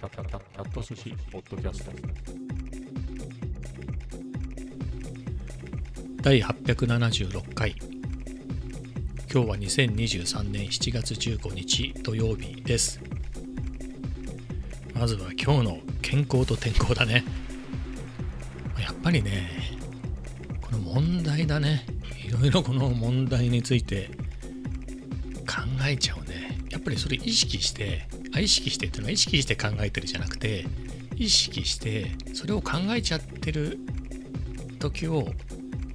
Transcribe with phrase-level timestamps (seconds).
[0.00, 1.92] キャット寿司ポッドキャスト
[6.22, 7.74] 第876回
[9.30, 12.98] 今日は2023年7月15日土曜日です
[14.94, 17.22] まずは今日の健康と天候だね
[18.80, 19.50] やっぱりね
[20.62, 21.84] この問題だね
[22.26, 24.08] いろいろこの問題について
[25.46, 25.56] 考
[25.86, 30.66] えちゃうねやっぱりそれ意識してあ意識してっていうのは意識して考えてるじゃなくて
[31.16, 33.78] 意識してそれを考えちゃってる
[34.78, 35.28] 時を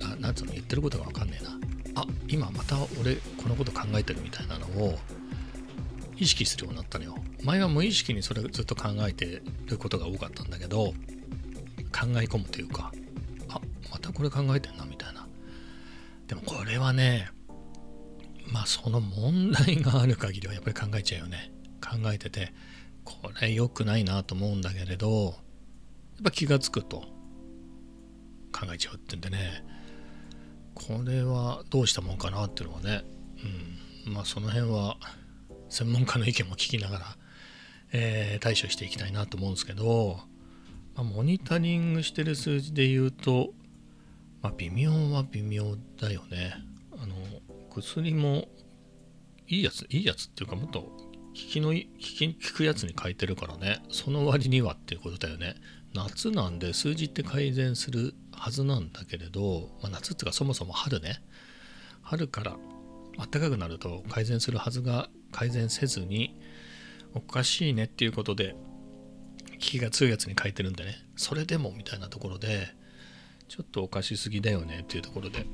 [0.03, 1.51] あなんつうの言ってることが分かんねえな。
[1.97, 4.99] あ今また俺このこと考えてるみたいなのを
[6.17, 7.15] 意識するようになったのよ。
[7.43, 10.93] 前は無意識にそれずっと考えてることが多かったんだけど考
[12.17, 12.91] え込むというか
[13.49, 15.27] あまたこれ考えてんなみたいな。
[16.27, 17.29] でもこれはね
[18.51, 21.51] まあその問題がある限りはやっぱり考えちゃうよね。
[21.85, 22.53] 考えてて
[23.03, 25.33] これ良くないなと思うんだけれどやっ
[26.23, 27.03] ぱ気がつくと
[28.51, 29.75] 考えちゃうってんでね。
[30.75, 33.03] これはどうしたもんかなっていうのはね、
[34.05, 34.97] うん、まあその辺は
[35.69, 37.05] 専門家の意見も聞きながら、
[37.93, 40.19] えー、対処していきたいなと思うんですけど、
[40.95, 43.53] まあ、モニタリングしてる数字で言うと、
[44.41, 46.53] まあ、微妙は微妙だよね。
[47.01, 47.15] あの
[47.73, 48.47] 薬も
[49.47, 50.91] いいやついいやつっていうかもっと
[51.35, 53.83] 効きの効き効くやつに書いてるからね。
[53.89, 55.55] その割にはっていうことだよね。
[55.93, 61.21] 夏なんで数字って改善するはずなんだけれど、まあ、夏っていうかそもそも春ね。
[62.01, 62.57] 春から
[63.17, 66.39] 暖かくなると改善するはずが改善せずに
[67.13, 68.55] おかしいねっていうことで
[69.51, 70.95] 効きが強いやつに書いてるんでね。
[71.17, 72.69] それでもみたいなところで
[73.49, 75.45] ちょっとおかしすぎだよねっていうところで。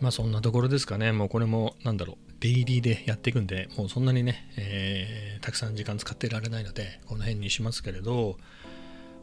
[0.00, 1.12] まあそんなところですかね。
[1.12, 2.29] もうこれもなんだろう。
[2.40, 8.38] デイリーでやっていくんでもうそんなにね、えー、たくさん時間使ってられないのでこの辺にしますけれど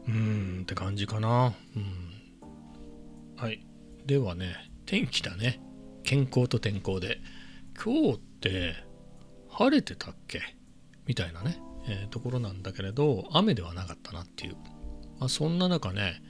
[0.06, 1.52] うーんって感じかな。
[1.76, 2.22] うん。
[3.36, 3.66] はい。
[4.06, 4.54] ではね
[4.86, 5.60] 天気だね。
[6.04, 7.20] 健康と天候で。
[7.76, 8.74] 今日って
[9.50, 10.40] 晴れてたっけ？
[11.06, 14.56] みたいなね、えー、ところなんだけれど雨ではなかったなっていう、
[15.18, 16.22] まあ、そんな中ね、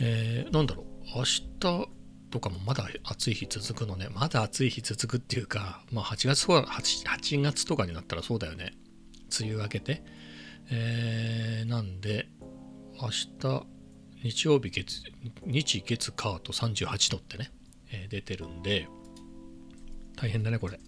[0.00, 0.86] えー、なんだろう。
[1.16, 1.88] 明日
[2.30, 4.08] とかもまだ暑い日続くのね。
[4.12, 8.72] まだ暑い日続くっていうか、まあ、8月とか 8, 8月とかになったらそうだよね。
[9.40, 10.02] 梅雨明けて、
[10.70, 12.28] えー、なんで
[13.00, 13.66] 明日
[14.22, 15.02] 日曜日月
[15.46, 17.50] 日月火と38度ってね、
[17.92, 18.88] えー、出てるんで
[20.16, 20.78] 大変だねこれ。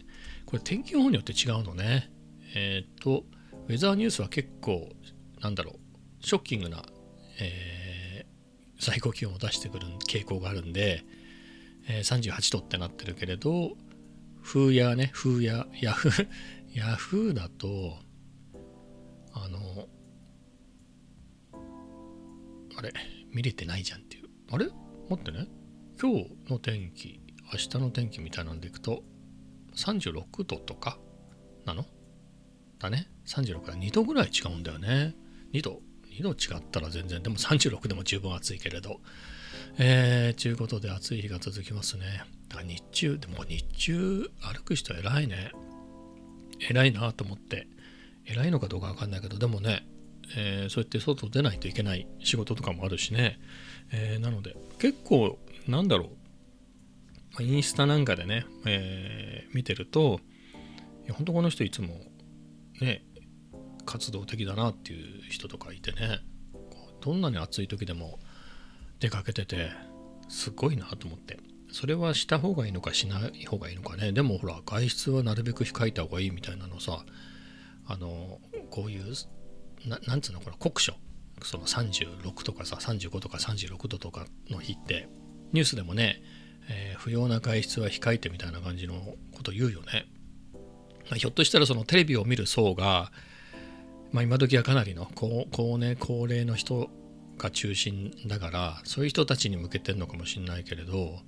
[0.46, 2.10] これ天気予報によって違うのね。
[2.54, 3.24] えっ、と
[3.68, 4.88] ウェザーニュースは結構
[5.40, 6.82] なんだろうショッキングな、
[7.40, 11.04] えー、最高気温を出してくる傾向があるんで、
[11.98, 13.76] え、38度ってなってるけれど
[14.42, 16.28] 風やね風やヤフー
[16.74, 17.98] ヤフーだと
[19.32, 19.88] あの
[22.76, 22.92] あれ
[23.32, 24.28] 見れてないじゃんっていう。
[24.50, 24.66] あれ？
[25.08, 25.46] 待ってね。
[26.00, 27.20] 今日の天気
[27.52, 29.02] 明日の天気みたいなんでいくと
[29.76, 30.98] 36度とか
[31.64, 31.84] なの？
[32.78, 33.10] だね。
[33.26, 35.14] 36から2度ぐらい違うんだよね。
[35.52, 35.82] 2度
[36.18, 37.22] 2度違ったら全然。
[37.22, 39.00] でも36でも十分暑いけれど。
[39.78, 42.25] えー、ちゅうことで暑い日が続きますね。
[42.48, 43.19] だから日中。
[43.19, 45.53] でも日中歩く人偉いね。
[46.69, 47.66] 偉いなと思って。
[48.26, 49.86] 偉いのかどうかわかんないけどでもね、
[50.36, 53.41] えー、そうやって外出ないといけない仕事とかもあるしね、
[53.92, 56.20] えー、なので結構なんだろう。
[57.38, 60.19] インスタなんかでね、えー、見てると、
[61.12, 62.00] 本当この人いつも
[62.80, 63.04] ね、
[63.86, 66.19] 活動的だなっていう人とかいてね、
[67.00, 68.19] どんなに暑い時でも
[69.00, 69.70] 出かけてて、
[70.28, 71.38] すごいなと思って。
[71.72, 74.12] それはした方がいいのかしない方がいいのかね。
[74.12, 77.04] でもほら、外出はなるべく控えた方がいいみたいなのさ、
[77.86, 78.40] あの、
[78.70, 79.14] こういう、
[80.06, 80.94] なんつうの、これ酷暑。
[81.42, 85.08] その36とかさ、35とか36度とかの日って、
[85.52, 86.22] ニュースでもね、
[86.68, 88.94] えー、不要な外出は控えてみたいな感じの
[89.34, 90.06] こと言うよね。
[91.08, 93.10] まあ、ひょっとしたらそのテレビを見る層が、
[94.12, 96.91] まあ、今時はかなりの高高齢高齢の人
[97.41, 101.19] が中心だからそういう人たちに向けてるのかもしれないけれど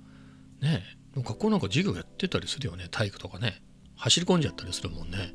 [0.61, 0.83] ね
[1.15, 3.61] 学校なんか授業やってたりするよね体育とかね。
[3.95, 5.33] 走り込んじゃったりするもんね。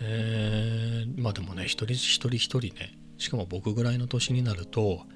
[0.00, 2.98] えー、まあでもね一人一人一人ね。
[3.18, 5.06] しかも僕ぐらいの年になるとも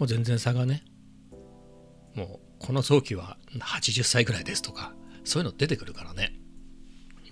[0.00, 0.84] う全然差がね
[2.14, 4.92] もうこの早期は80歳ぐらいですとか
[5.24, 6.32] そういうの出てくるからね、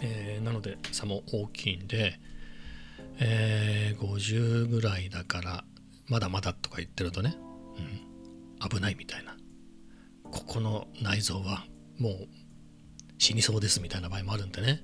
[0.01, 2.19] えー、なので差も大きいんで、
[3.21, 5.65] えー、50ぐらいだから
[6.09, 7.37] まだまだとか言ってるとね、
[8.61, 9.37] うん、危ないみたいな。
[10.31, 11.65] ここの内臓は
[11.99, 12.29] もう
[13.19, 14.83] 死にそうですみたいな場合もあるんでね、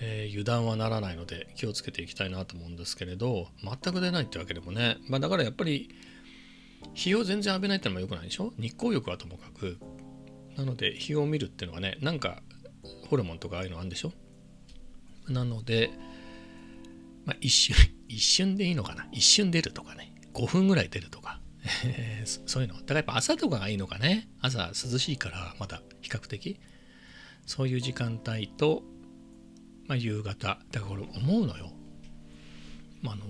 [0.00, 5.90] えー油断はならないので気をつけていきたいなと思うんですけれど全く出ないってわけでもね、まあ、だからやっぱり
[6.92, 8.52] 日を全然浴びないってのも良くないでしょ？
[8.58, 9.78] 日光浴はともかく。
[10.56, 12.42] なので日を見るっていうのはねなんか
[13.08, 14.12] ホルモンとかああいうのあるんでしょ？
[15.28, 15.90] なので、
[17.24, 17.74] まあ、一瞬
[18.08, 19.08] 一瞬でいいのかな？
[19.10, 20.13] 一瞬出るとかね。
[20.34, 21.40] 5分ぐらい出るとか。
[21.84, 22.74] えーそういうの。
[22.76, 24.28] だからやっぱ朝とかがいいのかね。
[24.40, 26.58] 朝涼しいからまだ比較的。
[27.46, 28.82] そういう時間帯と、
[29.86, 30.58] まあ、夕方。
[30.70, 31.72] だからこれ思うのよ、
[33.02, 33.24] まあ、あの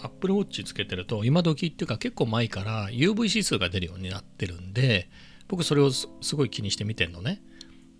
[0.00, 5.10] アップルウォッチつけてると今時っていうか結構前から UV 指数が出るようになってるんで
[5.48, 7.42] 僕それをすごい気にして見てんのね。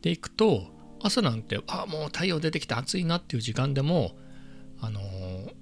[0.02, 0.66] で行くと
[1.02, 4.12] 朝なんてあもう太陽出てきて暑いなっていう時間でも
[4.81, 5.52] あのいや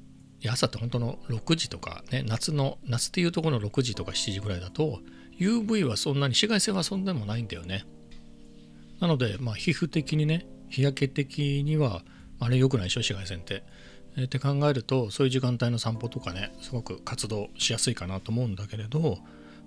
[0.49, 5.01] 朝って本当の6時とかね夏の夏っていうところの6時とか7時ぐらいだと
[5.39, 7.85] UV はそんなに紫外線はそんなにもないんだよね
[9.01, 12.03] なのでまあ皮膚的にね日焼け的には
[12.39, 13.63] あれ良くないでしょ紫外線って。
[14.19, 19.19] えーって考えるとそういう時間帯の散歩とかねすごく活動しやすいかなと思うんだけれど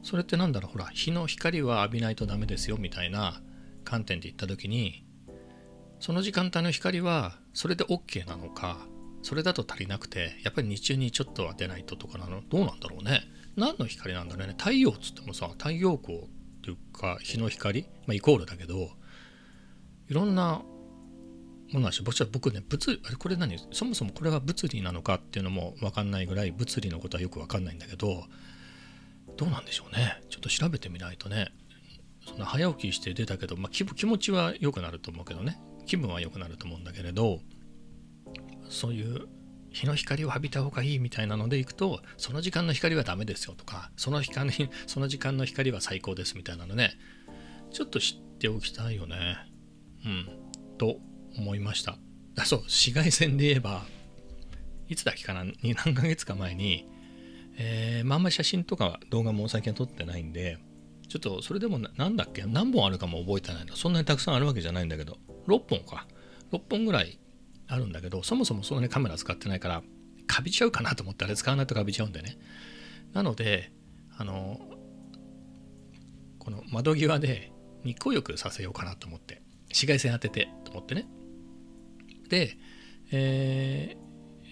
[0.02, 3.42] それってなんだろうほら日の光は浴びないとダメですよみたいな
[3.84, 5.06] 観点で言った時に
[6.00, 8.80] その時間帯の光はそれで OK なのか
[9.22, 12.42] それだと足りなくてやっぱり日中にちょっと当てないととかなの？
[12.50, 13.22] どうなんだろうね。
[13.56, 14.56] 何の光なんだろうね。
[14.58, 16.22] 太陽っつってもさ太陽光っ
[16.64, 18.90] ていうか日の光、まあ、イコールだけど
[20.08, 20.62] いろんな
[21.72, 23.58] ものなし僕は僕ね物理あれこれ何？
[23.72, 28.24] そもそもこれは物理なのかっていうのも分かんないぐらい物理のことはよく分かんないんだけど
[29.38, 30.22] どうなんでしょうね。
[30.30, 31.50] ちょっと調べてみないとね。
[32.28, 35.60] そんな早起きして出たけど、まあ、気気持ちは良くなると思うけどね。
[35.86, 37.40] 気分は良くなると思うんだけれど
[38.70, 39.28] そういう
[39.72, 44.52] 日の光を浴びた方がいいみたいなのでいくとその時間の光はダメですよとかその光
[44.88, 46.98] その時間の光は最高ですみたいなのね
[47.72, 49.38] ちょっと知っておきたいよね。
[50.06, 50.28] うん。
[50.78, 50.98] と
[51.38, 51.98] 思いました。
[52.38, 52.60] あそう。
[52.62, 53.86] 紫外線で言えば
[54.88, 55.44] いつだっけかな？
[55.44, 56.88] に何ヶ月か前に、
[57.58, 60.58] えーまあんまり写真とか動画も最近は撮ってないんで
[61.10, 62.44] ちょっとそれでもななんだっけ？
[62.48, 65.18] 何本あるかも覚えてないのそんなにたくさんあるわけじゃないんだけど。
[65.48, 66.08] 6本か。
[66.52, 67.20] 6本ぐらい
[67.70, 69.84] あるんだけどそもそもそんなにカメラ使ってないから
[70.28, 72.38] カビちゃうかなと思ってあれ使わないとカビちゃうんでね。
[73.14, 73.72] なので
[74.18, 74.60] あの
[76.40, 77.52] この窓際で
[77.84, 81.08] 日光浴させようかなと思って紫外線当ててと思ってね。
[82.30, 82.58] で、
[83.12, 84.10] えー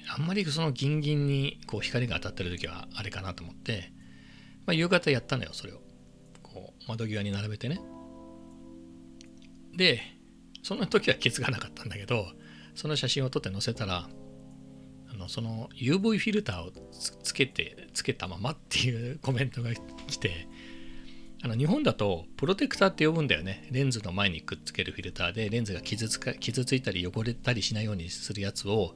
[0.10, 3.92] あんまりそのギンギンにこう光が当たってる時はあれかなと思って、
[4.66, 5.82] まあ、夕方やったのよそれを。
[6.42, 7.82] こう窓際に並べてね。
[9.76, 10.00] で
[10.64, 12.26] その時は気づかなかったんだけど
[12.78, 14.08] その写真を撮って載せたら
[15.10, 16.72] あのその UV フィルターを
[17.24, 19.72] つけてつけたままっていうコメントが
[20.06, 20.48] 来て
[21.44, 23.68] あの日本だとプロテクターって呼ぶんだよね。
[23.72, 28.94] レンズの前にくっつけるフィルターでレンズが傷つか傷ついたり汚れたりしないようにするやつを、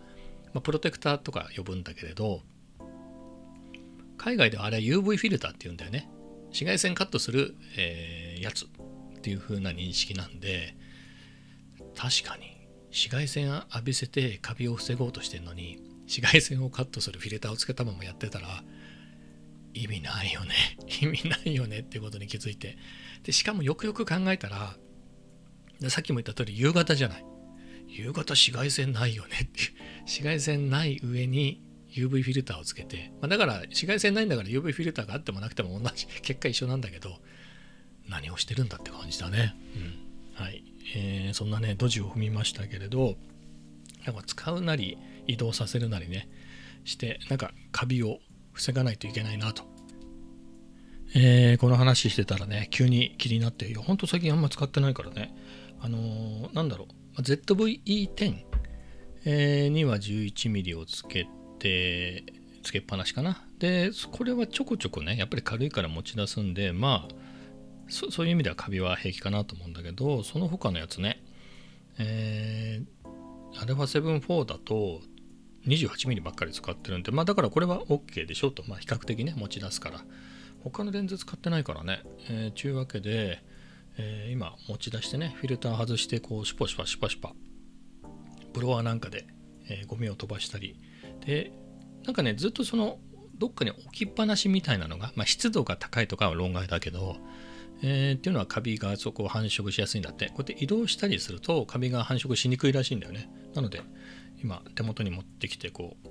[0.53, 2.41] まあ、プロテクターとか呼ぶんだけれど
[4.17, 6.09] 海外ではあれは UV フィルターって言うんだよね。
[6.49, 8.67] 紫外線カットする、えーやつっ
[9.21, 10.75] ていう風な認識なんで
[11.95, 12.50] 確かに
[12.91, 18.63] 紫外線浴びせてカビを防ごうとしてるのに紫外線をカットするフィルターをつけたままやってたら
[19.73, 20.53] 意味ないよね。
[21.01, 22.77] 意味ないよねっていうことに気づいて。
[23.23, 24.77] でしかもよくよく考えたら
[25.89, 27.25] さっきも言った通り夕方じゃない。
[27.87, 29.61] 夕方紫外線ないよねって
[30.01, 37.19] 紫外線ない上に UV フィルターをつけて、まあ、だから紫外線ないんだから UV フィルターがあってもなくても同じ結果一緒なんだけど
[38.07, 39.55] 何をしてるんだって感じだね。
[39.75, 40.63] うん、はい、
[40.95, 43.15] えーそんなねドジを踏みましたけれど
[44.05, 44.97] なんか使うなり
[45.27, 46.27] 移動させるなりね
[46.83, 48.19] してなんかカビを
[48.53, 49.63] 防がないといけないなと。
[51.13, 55.35] えーこの話してたらね急に気になっていやほんと最近あんま使ってないからね。
[55.79, 57.21] あのーなんだろう。
[57.21, 58.35] ZVE10、
[59.25, 61.27] えーには 11mm をつけ
[61.59, 62.23] て
[62.63, 63.45] つけっぱなしかな。
[63.59, 67.20] でこれはちょこちょこねやっぱり軽いから持ち出すんでまあ
[67.91, 71.23] そういう意味ではカビは平気かなと思うんだけどその他のやつね。
[71.99, 75.01] えー、α7-4 だと
[75.67, 78.63] 28mm ばっかり使ってるんでまあだからこれは OK でしょと。
[78.67, 80.05] まあ比較的ね持ち出すから。
[80.63, 82.03] 他のレンズ使ってないからね。
[82.29, 83.43] えー、ちゅうわけで、
[83.97, 87.33] えー今持ち出してねフィルター外してこうシュパシュパシュパシュパ
[88.53, 89.27] ブロワーなんかで、
[89.69, 90.77] えーゴミを飛ばしたり。
[91.25, 91.51] で
[92.05, 92.99] なんかねずっとその
[93.37, 97.17] どっかに置きっぱなしみたいなのが、まあ、湿度が高いとかは論外だけど、
[97.83, 100.27] えーっていうのはカビがそこを繁殖しやすいんだって。
[100.27, 103.29] こうやって移動したりするとカビが繁殖しにくいらしいんだよね。
[103.53, 103.81] なので
[104.43, 106.07] 今手元に持ってきてこう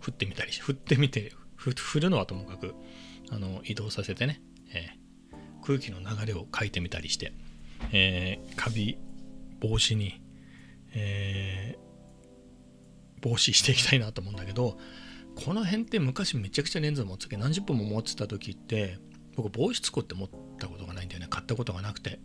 [0.00, 2.74] 振ってみたりし振ってみて振るのはともかく
[3.30, 4.40] あの移動させてね、
[4.72, 5.00] えー
[5.62, 7.34] 空気の流れを変えてみたりして、
[7.92, 8.98] えーカビ
[9.60, 10.22] 防止に、
[10.94, 11.80] えー
[13.20, 14.78] 防止していきたいなと思うんだけど
[15.36, 17.36] この辺って昔めちゃくちゃレンズ持ってたけ？
[17.36, 18.98] ど何十本も持ってた時って
[19.40, 20.28] 僕防湿庫って持っ
[20.58, 21.26] たことがないんだよね。
[21.30, 22.20] 買ったことがなくて。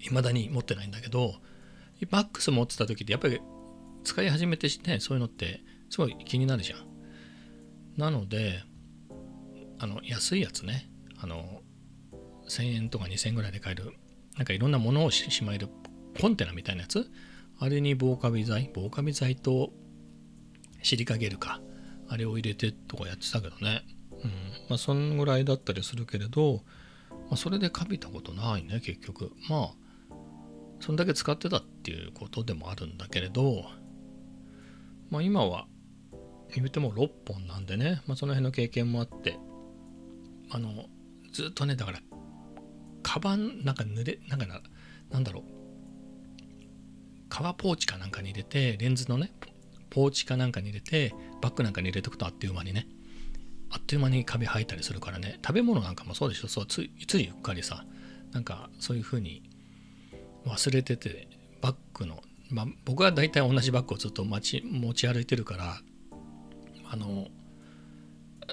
[0.00, 1.34] 未だに持ってないんだけど
[2.10, 3.40] マックス持ってた時ってやっぱり
[4.04, 5.60] 使い始めてねそういうのって
[5.90, 6.80] すごい気になるじゃん。
[7.96, 8.62] なので
[9.78, 10.90] あの安いやつね。
[11.20, 11.62] あの
[12.48, 13.92] 1000円とか2000円ぐらいで買える
[14.36, 15.68] なんかいろんなものをしまえる
[16.20, 17.10] コンテナみたいなやつ。
[17.60, 19.72] あれに防カビ剤防カビ剤と
[20.82, 21.60] シリカゲルか。
[22.10, 23.82] あれを入れてとかやってたけどね。
[24.24, 24.30] うん。
[24.68, 26.62] まあそんぐらいだったりするけれど、
[27.10, 29.32] まあ、それでカビたことないね結局。
[29.48, 29.88] まあ
[30.80, 33.64] そんだけ使ってたっていうことでもあるんだけれど
[35.10, 35.66] まあ今は
[36.54, 39.38] 言うても6本なんでね、まあ、その辺の経験もあって
[40.50, 40.86] あの
[41.32, 42.00] ずっとねだから
[43.02, 44.60] カバンなんか濡れなんかな
[45.10, 45.44] なんだろう。
[47.30, 49.30] 革ポーチかなんかに入れてレンズのね
[49.90, 52.86] ポーチかなんかに入れてバッグなんかに入れておくとあっという間にね。
[53.70, 55.38] あっという間にカビ生えたりするからね。
[55.44, 56.48] 食べ物なんかもそうでしょ。
[56.48, 57.84] そうついついうっかりさ。
[58.32, 59.42] なんかそういう風に
[60.46, 61.28] 忘れてて
[61.60, 62.20] バッグの、
[62.50, 65.78] まあ、僕は大体同じバッグをずっと持ち持ち歩いてるから
[66.90, 67.28] あの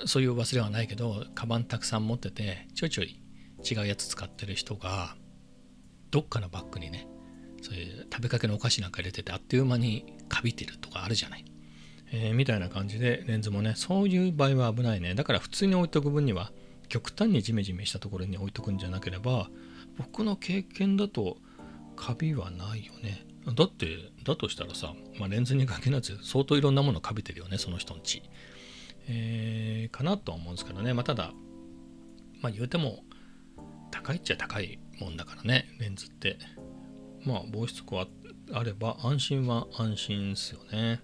[0.05, 3.21] そういう忘れはないけどカバンたくさん持っててちょいちょい
[3.69, 5.15] 違うやつ使ってる人が
[6.11, 7.07] どっかのバッグにね
[7.61, 11.45] そういう食べかけのお菓子なんか入れててあっという間にカビてるとかあるじゃない、
[12.11, 15.15] えー、みたいな感じでレンズもねそういう場合は危ないね。
[15.15, 16.51] だから普通に置いとく分には
[16.87, 19.49] 極端にジメジメしたところに置いとくんじゃなければ
[19.97, 21.37] 僕の経験だと
[21.95, 23.25] カビはないよね。
[23.55, 23.87] だって
[24.23, 28.23] だとしたらさ、まあ、レンズにかけなず相当いろんなものかびてるよねその人んち、
[29.07, 30.93] えー、かなとは思うんですけどね。
[30.93, 31.31] まあただ
[32.41, 33.03] まあ言うても
[33.91, 36.37] 高いっちゃ高いもんだからねレンズって。
[37.25, 37.99] まあ防湿庫
[38.51, 41.01] あれば安心は安心ですよね。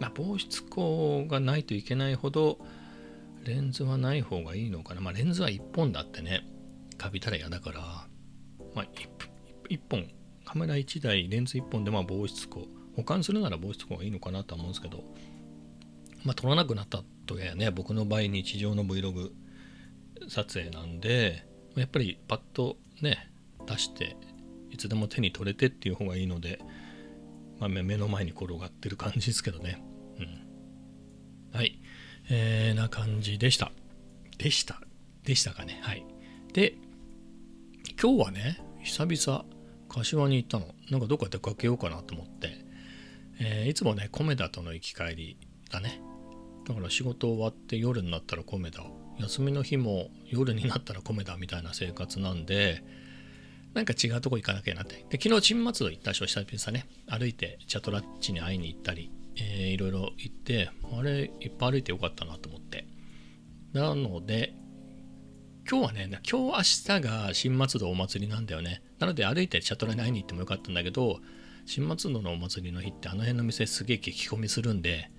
[0.00, 2.58] まあ防湿庫がないといけないほど
[3.44, 5.00] レンズはない方がいいのかな。
[5.00, 6.46] まあレンズは1本だってね
[6.98, 7.80] カビたら嫌だから。
[8.74, 9.08] まあ 1,
[9.70, 10.08] 1本。
[10.44, 15.04] カメラ1台レンズ1本でまあ防湿庫保管するなら防湿庫がいいのかなとは思うんですけど。
[16.24, 19.30] まあ撮らなくなったとやね僕の場合日常の Vlog
[20.28, 21.44] 撮影なんで
[21.76, 23.30] やっぱりパッとね
[23.66, 24.16] 出して
[24.70, 26.58] いつでも手に取れてっていう方がいいので、
[27.58, 29.82] まあ、目の前に転がってる感じですけどね。
[30.18, 31.56] うん。
[31.58, 31.80] はい。
[32.28, 33.72] えー、な感じでした。
[34.38, 34.80] でした。
[35.24, 35.80] でしたかね。
[35.82, 36.04] はい。
[36.52, 36.74] で
[38.00, 39.44] 今日はね久々
[39.88, 40.74] 柏に行ったの。
[40.90, 42.64] なんかどっか出かけようかなと思って、
[43.40, 45.38] えー、いつもねコメダとの行き帰り
[45.70, 46.00] だね。
[46.66, 48.84] だから仕事終わって夜になったらコメダ。
[49.18, 52.84] 休みの日も夜になったらコメダみたいな生活なんで
[53.76, 55.04] なんか違うとこ行かなきゃなって。
[55.10, 56.86] で昨日新松戸行ったでし久々ね。
[57.08, 62.86] 歩いてチャトラッチに会いに行ったり、えー、いろいろ行ってあれいっぱい歩いてよかったなと思って。
[63.74, 64.54] なので
[65.70, 68.80] 今日はね今日明日が新松戸お祭りなんだよね。
[68.98, 71.20] なので歩いてチャトラに会いに行ってもよかったんだけど
[71.66, 75.10] 新松戸のお祭りの日ってあの辺の店すげえ激込みするんで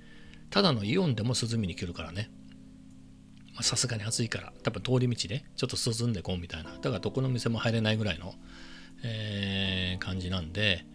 [0.49, 2.31] ただのイオンでも涼みに来るからね。
[3.61, 6.71] さすがに暑いから多分通り道でちょっと涼んでこうみたいな。
[6.71, 8.35] だからどこの店も入れないぐらいの、
[9.03, 10.85] えー、感じなんで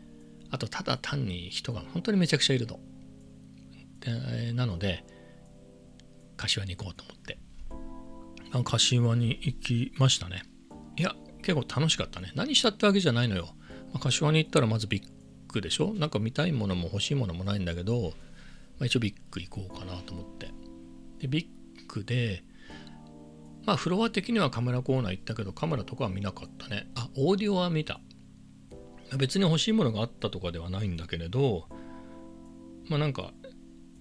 [0.51, 2.79] あとただ単に人が本当にめちゃくちゃいるの
[4.01, 5.05] でなので
[6.37, 7.39] 柏に行こうと思って。
[8.65, 10.43] 柏に行きましたね。
[10.99, 12.33] いや結構楽しかったね。
[12.35, 13.55] 何したってわけじゃないのよ、
[13.93, 15.03] まあ、柏に行ったらまずビッ
[15.49, 15.95] グでしょ？
[15.95, 18.13] なんか見たいものも欲しいものもないんだけど、
[18.79, 20.51] まあ、一応ビッグ行こうかなと思って。
[21.19, 21.47] でビッ
[21.89, 22.45] グで
[23.65, 26.89] まあフロア的にはカメラコーナー行ったけどカメラとかは見なかったね。
[26.95, 28.01] あオーディオは見た。
[29.17, 31.69] 別に欲しいものがあったとかではないんだけれど
[32.89, 33.33] まあなんか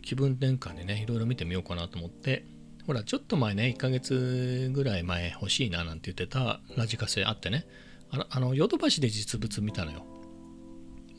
[0.01, 2.45] 気分転換でねいろいろ見てみようかなと思って。
[2.87, 7.65] ほらちょっと前ね1ヶ月ぐらい前欲しいななんて言ってたラジカセあってね。
[8.11, 10.05] あのヨドバシで実物見たのよ。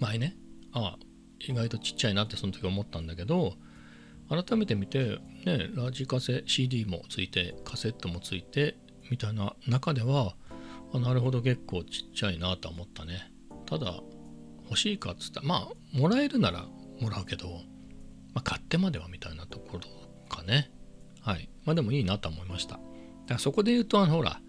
[0.00, 0.37] 前ね。
[0.72, 0.99] ああ
[1.38, 3.54] 意外とちっちゃいなってその時思ったんだけど
[4.28, 8.76] 改めて見て、ね、ラジカセ CD もついてカセットもついて
[9.11, 10.37] みたいな中では
[10.94, 13.32] あなるほど結構ちっちゃいなと思ったね。
[13.66, 14.00] ただ
[14.64, 15.40] 欲しいかっつった。
[15.40, 16.66] らまあもらえるなら
[17.00, 17.49] もらうけど、
[18.34, 19.80] まあ、買ってまではみたいなところ
[20.28, 20.70] かね。
[21.20, 21.49] はい。
[21.64, 22.75] まあでもいいなと思いました。
[22.75, 22.84] だか
[23.34, 24.40] らそこで言うとあのほら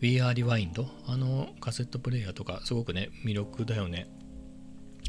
[0.00, 4.08] We Are Rewind あのカセットプレイヤーとかすごくね魅力だよね。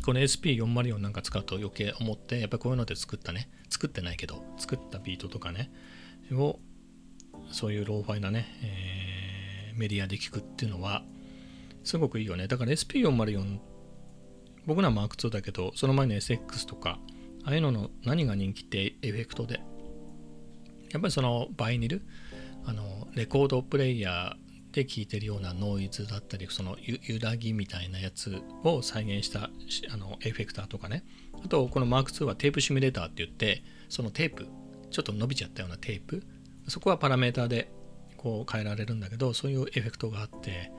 [0.06, 3.50] この SP404 なんか使うと余計思ってやっぱりこういうので作ったね。
[3.72, 5.72] 作ってないけど作ったビートとかね。
[6.32, 6.60] を
[7.50, 11.04] そういうローファイなね、えー、メディアで聞くっていうのは
[11.84, 12.48] すごくいいよね。
[12.48, 13.58] だから SP404
[14.68, 17.00] 僕のは Mark2 だけどその前の SX とか
[17.44, 19.60] ああいうのの何が人気ってエフェクトで。
[20.92, 22.06] やっぱりそのバイニル
[22.64, 24.45] あのレコードプレイヤー
[24.76, 29.50] で聴いてるようなノイズだったりその揺らぎみたいなやつを再現した
[29.90, 31.06] あのエフェクターとかね。
[31.44, 34.48] あとこの Mark2 はテープシミュレーターって言ってそのテープ
[34.92, 36.24] ちょっと伸びちゃったようなテープ。
[36.68, 37.72] そこはパラメーターで
[38.18, 40.72] こう変えられるんだけどそういうエフェクトがあって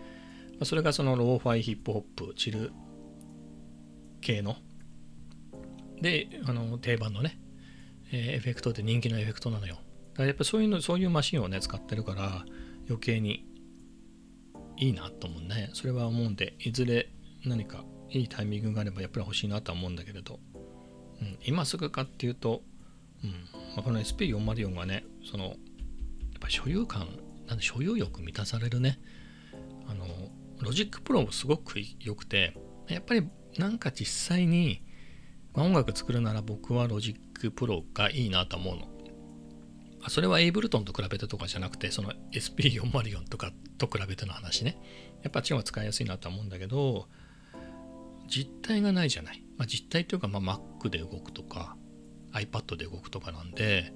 [0.64, 2.72] それがそのローファイヒップホップチル
[4.20, 4.56] 系の。
[6.02, 7.38] であの定番のね
[8.12, 9.76] エフェクトで人気のエフェクトなのよ。
[10.12, 12.44] だからやっぱそういうのそういうマシンをね使ってるから
[12.88, 13.55] 余計に
[14.78, 15.70] いいなと思うね。
[15.72, 17.08] それは思うんでいずれ
[17.44, 20.38] 何かいいタイミングがあればやっぱり欲しいなとは思うんだけれど、
[21.20, 22.62] うん、今すぐかっていうと
[23.24, 23.30] うん
[23.74, 25.54] まあ、この SP404 がねそのやっ
[26.40, 27.08] ぱ所有感
[27.46, 28.98] なんで所有欲満たされるね。
[29.88, 30.06] あの
[30.60, 32.54] Logic Pro もすごく良くて
[32.88, 34.82] やっぱりなんか実際に、
[35.54, 38.88] まあ、音楽作るなら僕は Logic Pro がいいなと思うの。
[40.08, 44.78] それは Ableton と比べてとかじゃなくてその SP404 とかと比べての話ね。
[45.22, 47.08] やっぱあっちの方が使いやすいなと思うんだけど
[48.28, 51.76] 実体がないじゃない、まあ、実体というか、まあ、Mac で動くとか
[52.32, 53.92] iPad で動くとかなんで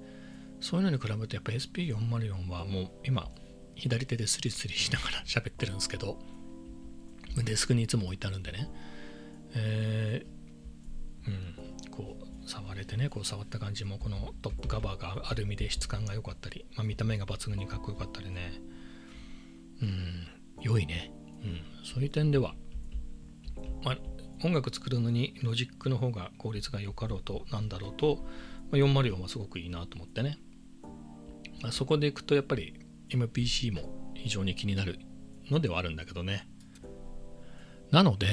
[0.61, 3.29] そういうのに比べてやっぱ SP404 はもう今
[3.75, 6.19] 左手でスリスリしながら喋ってるんですけど
[7.37, 8.69] デスクにいつも置いてあるんでね。
[9.55, 11.70] えー、うん。
[12.51, 18.53] 触れてねこう触った感じもこのトップカバーがアルミで質感が良かったり、まあ、見た目が抜群にかっこよかったりね。
[19.83, 20.27] うん
[20.63, 21.13] 良いね。
[21.43, 22.55] うんそういう点では
[23.83, 23.99] まあ
[24.45, 28.25] 音楽作るのにロジックの方が効率が良かろうとなんだろうと、
[28.71, 30.39] まあ、404はすごくいいなと思ってね、
[31.63, 32.75] まあ、そこでいくとやっぱり
[33.11, 34.99] MPC も非常に気になる
[35.51, 36.49] のではあるんだけどね。
[37.91, 38.29] なので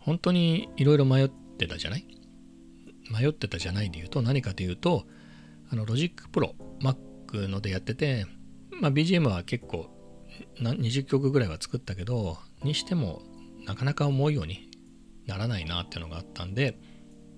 [0.00, 2.06] 本当にいろいろ迷ってたじゃない？
[3.10, 5.04] 迷ってたじゃないで言うと何かというと
[5.70, 8.26] あの Logic Pro Mac のでやってて、
[8.80, 9.90] まあ、BGM は結構
[10.60, 13.22] 20曲ぐらいは作ったけどにしても
[13.66, 14.70] なかなか思うように
[15.26, 16.78] ならないなっていうのがあったんで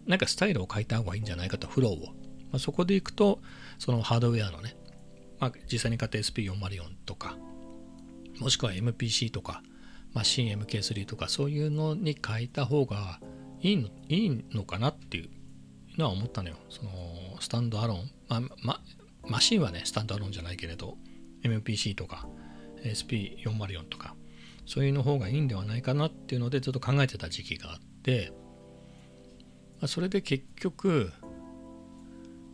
[0.06, 2.12] なんかスタイルを変えた方がいいんじゃないかとフローを、ま
[2.54, 3.40] あ、そこでいくと
[3.78, 4.76] そのハードウェアのね、
[5.38, 7.36] まあ、実際に買った SP404 とか
[8.38, 9.62] もしくは MPC とか、
[10.12, 13.20] まあ、CMK3 とかそういうのに変えた方が
[13.60, 15.30] いいのいいのかなっていう
[16.00, 16.56] のは思ったのよ。
[16.68, 16.90] その
[17.40, 18.80] スタンドアロン、まあま、
[19.26, 20.96] マシンはねスタンドアロンじゃないけれど
[21.42, 22.26] MPC とか
[22.82, 24.14] SP404 とか
[24.66, 28.32] そういうの方がいいんではないかなっていうのでずっと考えてた時期があって
[29.80, 31.12] まあそれで結局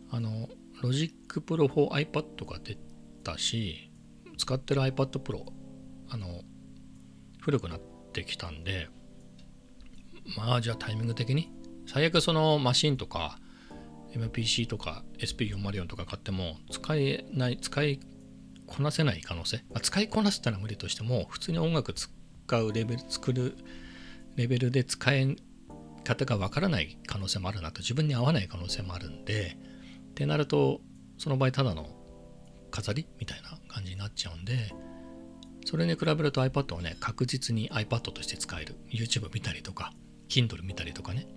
[0.09, 0.49] あの
[0.81, 2.77] Logic Pro for iPad が出
[3.23, 3.91] たし
[4.37, 5.45] 使ってる iPad Pro
[6.09, 6.41] あの
[7.41, 7.81] 古くなっ
[8.13, 8.87] てきたんで
[10.37, 11.51] まあじゃあタイミング的に
[11.87, 13.39] 最悪そのマシンとか
[14.13, 17.99] MPC とか SP404 とか買っても使えない使い
[18.65, 22.09] こなせない可能性、まあ、使いこなすってのは無理としても普通に音楽使
[22.61, 23.57] うレベル作る
[24.35, 25.35] レベルで使い
[26.03, 29.57] 方がわからない可能性もあるなと自分に合わない可能性もあるんで
[30.11, 30.81] ってなると
[31.17, 31.89] その場合ただの
[32.71, 34.71] 飾りみたいな感じになっちゃうんで
[35.67, 38.75] それに比べると iPad をね確実に iPad として使える。
[38.89, 39.91] YouTube 見たりとか
[40.29, 41.27] Kindle 見たりとかね。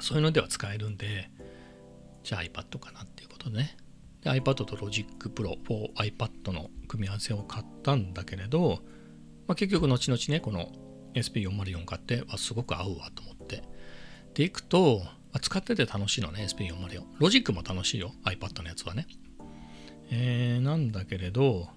[0.00, 1.30] そういうのでは使えるんで
[2.22, 3.76] じゃあ iPad かなっていうことでね。
[4.22, 5.56] で iPad と Logic Pro
[5.94, 8.80] 4iPad の組み合わせを買ったんだけれど、
[9.46, 10.72] まあ、結局後々ねこの
[11.14, 13.62] SP404 買ってあすごく合うわと思って。
[14.34, 19.06] でいくと、まあ、使ってて楽しいのね SP404 ロジックも楽しいよ iPad のやつはね。
[20.10, 21.68] えー、なんだけれど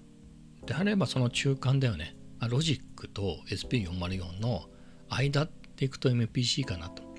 [0.66, 2.16] であればその中間だよね。
[2.48, 4.64] ロジックと SP404 の
[5.08, 7.09] 間でいくと MPC かなと。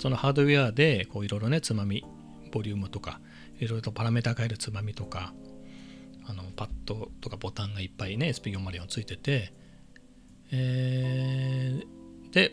[0.00, 2.04] そのハードウェアでこういろいろねつまみ
[2.50, 3.20] ボリュームとか
[3.58, 5.34] いろいろとパラメータ変えるつまみとか
[6.26, 9.52] あのパッドとかボタンがいっぱいね SP404 ついてて、
[10.52, 12.52] えー、で、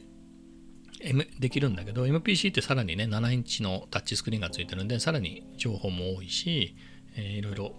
[0.99, 6.75] M、できるんだけど MPC ってさらにね7インチのタッチスクリーンがついてるんでさらに情報も多いし、
[7.15, 7.75] えー、いろいろ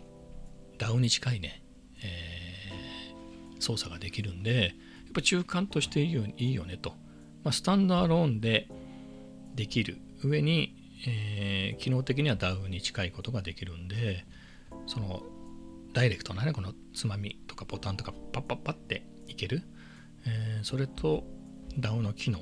[0.79, 1.63] ダウに近いね、
[2.03, 4.69] えー、操作ができるんでや
[5.11, 6.91] っぱ中間としていいよいいよねと、
[7.45, 8.69] まあ、スタンドアローンで
[9.59, 14.25] できる上にえー、機能的には DAW に近いことができるんで
[14.87, 15.23] その
[15.93, 19.63] ダイレクトなねこのつまみとかボタンとかパッパッパっていける、
[20.27, 21.25] えー、それと
[21.79, 22.41] DAW の機能。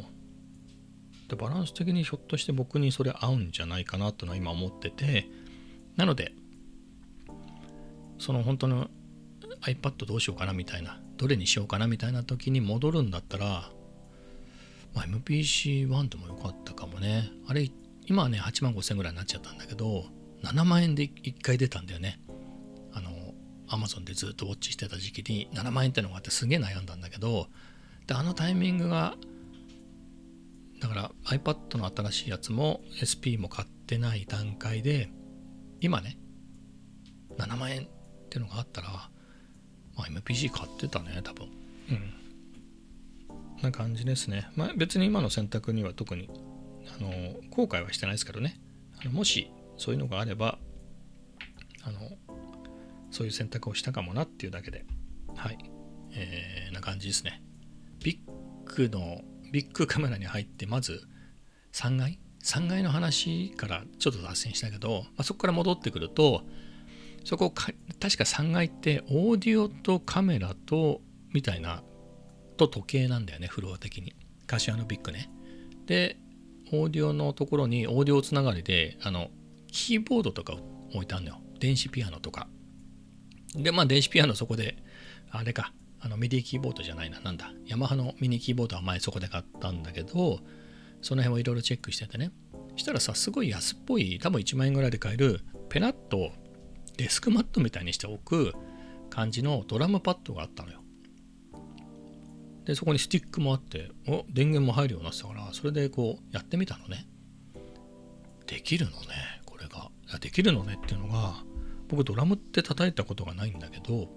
[1.29, 5.27] でバランス的にひょっとして僕にそれ合うんじゃないかなというのは今思ってて。
[5.97, 6.33] なので
[8.19, 8.89] その本当の
[9.63, 13.71] iPad どうしようかなみたいなどれにしようかなみたいな時に戻るんだったら
[14.97, 17.31] まあ、MPC1 でもよかったかもね。
[17.47, 17.71] あれ、
[18.07, 20.07] 今はね、8万5000ぐらいになっちゃったんだけど、
[20.43, 22.19] 7万円で1回出たんだよね。
[22.95, 23.11] あの、
[23.69, 27.49] Amazon でずっとウォッチしてた時期に7万円ってのがあってすげえ悩んだんだけど、
[28.07, 29.17] で、あのタイミングが、
[30.81, 35.11] だから iPad の新しいやつも SP も買ってない段階で、
[35.83, 36.17] 今ね、
[37.37, 37.87] 7万円っ
[38.31, 38.89] てのがあったら、
[39.95, 41.49] まあ、MPC 買ってたね、多分。
[41.91, 42.26] うん。
[43.63, 44.49] な感じですね。
[44.55, 46.31] まあ、別に今の選択には特に
[46.99, 47.11] あの
[47.51, 48.61] 後悔はしてないですけどね。
[49.01, 50.59] あのもしそういうのがあれば
[51.87, 52.01] あの、
[53.13, 54.85] そういう選択をしたかもなっていうだけで、
[55.37, 55.59] はい、
[56.13, 57.43] えー、な感じですね。
[58.03, 61.01] ビッグの、ビッグカメラに入って、まず
[61.73, 66.43] 3階 ?3 階の話からちょっと脱線したけど、まあ、そこから戻ってくると、
[67.25, 71.01] そこ、確か3階ってオーディオとカメラと
[71.33, 71.85] みたいな
[72.57, 74.15] と時計なんだよね、フロア的に。
[74.47, 75.31] 柏のビッグね。
[75.87, 76.19] で、
[76.73, 79.31] オーディオのところにオーディオつながりで、あの、
[79.69, 80.55] キーボードとか
[80.95, 81.41] 置いてあるのよ。
[81.61, 82.49] 電子ピアノとか。
[83.55, 84.77] で、まあ電子ピアノそこで、
[85.31, 90.41] あれか、あのミディキーボードじゃないな、なんだ、ヤマハのミニキーボードは前そこで買ったんだけど、
[91.03, 92.31] その辺をいろいろチェックしててね。
[92.77, 96.33] したらさ、すごい安っぽい、多分1万円ぐらいで買える、ペナット
[96.97, 98.55] デスクマットみたいにしておく
[99.11, 100.81] 感じのドラムパッドがあったのよ。
[102.67, 107.07] で、そこにスティックもあって、お電源も入るようになってたから、それでこうやってみたのね。
[108.47, 108.97] できるのね、
[109.45, 109.91] これが。
[110.21, 111.45] できるのねっていうのが、
[111.89, 114.09] 僕ドラムって叩いたことがないんだけど、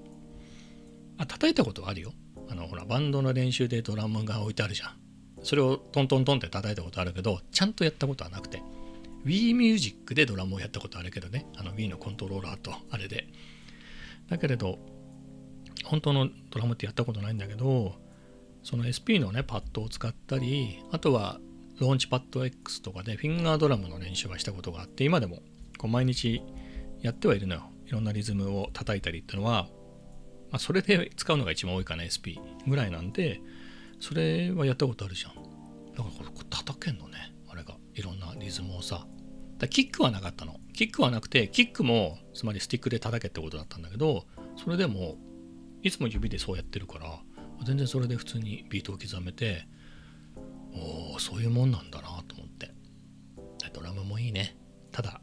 [1.17, 2.13] あ、叩いたことはあるよ。
[2.49, 4.99] あの、ほら、バンドの練習でドラムが置いてあるじゃん。
[5.43, 8.62] それをトントントンって叩いたことあるけど、ちゃんとやったことはなくて。
[9.25, 11.45] Wii Music でドラムをやったことあるけどね。
[11.55, 13.27] あの Wii のコントローラーとあれで。
[14.27, 14.79] だけれど、
[15.83, 17.95] 本当のドラムってやったことないんだけど、
[18.63, 21.39] その SP のね、パッドを使ったり、あとは
[21.80, 25.38] ローンチパッド X とかでフィンガードラムの練習はしたことがあって、今でも
[25.78, 26.41] こう毎日
[27.02, 27.72] やってはいるのよ。
[27.86, 29.67] いろんなリズムを叩いたりっていうのは、
[30.52, 33.41] まあ、それで使うのが一番多いかな、SP ぐらいなんで、
[34.00, 35.34] それはやったことあるじゃん。
[35.34, 37.76] だからこれ叩けんのね、あれが。
[37.95, 39.08] いろんなリズムをさ。
[39.58, 40.58] だキックはなかったの。
[40.74, 45.17] キックはなくて、キックも、つまりスティックで叩けってことだったんだけど、それでも、
[45.82, 47.19] いつも指でそうやってるから、
[47.65, 49.67] 全然それで普通にビートを刻めて、
[50.74, 52.72] おお、そういうもんなんだなと思って。
[53.74, 54.58] ドラムもいいね。
[54.91, 55.22] ただ、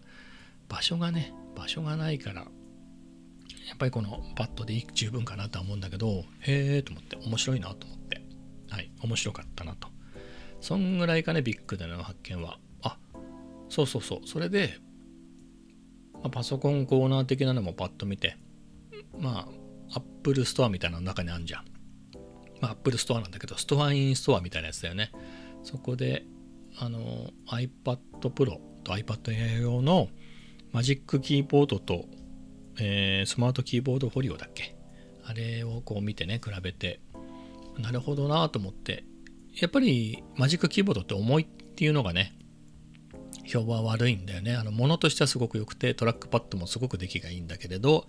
[0.68, 8.22] 場所がね、場所がないから、やっぱりこのバットで十分かなとは思うんだけど、へえと思って、面白いなと思って、
[8.70, 9.88] はい、面白かったなと。
[10.60, 12.58] そんぐらいかね、ビッグでの発見は。
[12.82, 12.98] あ、
[13.68, 14.78] そうそうそう、それで、
[16.14, 18.36] まあ、パソコンコーナー的なのもパッと見て、
[19.18, 21.64] まあ、Apple Store みたいなの中にあるじゃん。
[22.60, 25.12] まあ、Apple Store なんだけど、ストアインストアみたいなやつだよね。
[25.62, 26.24] そこで、
[26.78, 30.08] あの、iPad Pro と iPad Air 用の
[30.72, 32.06] マジックキーボードと、
[32.78, 34.76] えー、スマートキーボードフォリオだっけ？
[35.24, 37.00] あれをこう見てね、比べて、
[37.78, 39.04] なるほどなと思って、
[39.60, 42.38] やっぱりマジックキーボードって重いっていうのがね、
[43.44, 44.54] 評判悪いんだよね。
[44.54, 48.06] あの、ものとしてはすごく良くて、トラックパッドもすごく出来がいいんだけれど、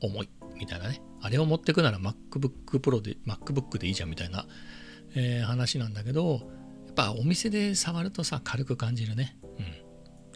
[0.00, 1.00] 重いみたいなね。
[1.24, 4.44] あれを持ってくなら MacBook Pro で、MacBook でいいじゃんみたいな、
[5.14, 6.42] えー、話なんだけど、
[6.84, 9.38] やっぱお店で触るとさ、軽く感じるね。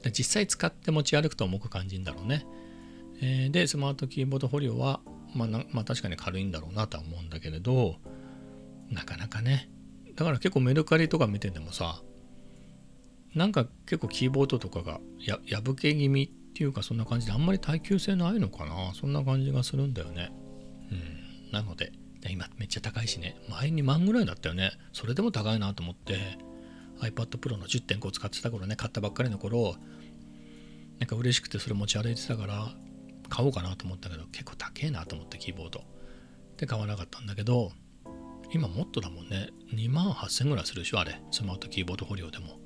[0.02, 0.12] うん。
[0.12, 2.46] 実際使って持ち歩くと重く感じるんだろうね。
[3.20, 5.00] えー、で、スマートキーボードフォリオは、
[5.34, 7.96] まあ、まあ、確かに軽いんだろうなとは思うんだけれど、
[8.90, 9.68] なかなかね。
[10.16, 12.00] だから結構メルカリとか見ててもさ、
[13.34, 20.32] なんか結構キーボードとかがや破け気味っていうかそんな感じであんまり耐久性ないのかなそんな感じがするんだよね。
[20.90, 21.52] うん。
[21.52, 21.92] なので、
[22.28, 24.72] 今めっちゃ高いしね、前2万ぐらいだったよね。
[24.92, 26.38] それでも高いなと思って、
[27.00, 29.76] iPad Pro の10.5使ってた頃ね、買ったばっかりの頃、
[30.98, 32.74] なんか嬉しくてそれ持ち歩いてたから、
[33.28, 35.84] 買おうかなと思ったけど、結構高えなと思ってキーボード。
[36.56, 37.72] で、買わなかったんだけど、
[38.52, 39.50] 今もっとだもんね。
[39.74, 41.20] 2万8000ぐらいするでしょあれ。
[41.30, 42.58] スマートキーボードフォリオでも。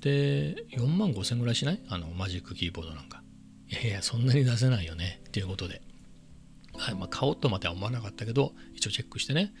[0.00, 1.82] で、4万5000ぐらいしない？
[1.88, 3.22] あの、マジックキーボードなんか。
[3.68, 5.22] いやいや、そんなに出せないよね。
[5.26, 5.82] っていうことで。
[6.78, 9.52] はい、まあ、買おうとまでは思わなかったけど、一応チェックしてね。